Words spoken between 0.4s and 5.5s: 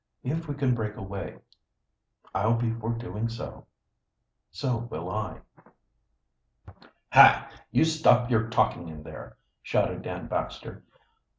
we can break away, I'll be for doing so." "So will I."